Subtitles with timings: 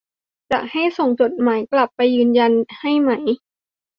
[0.51, 3.11] จะให้ส่งจดหมายกลับไปยืนยันให้ไหม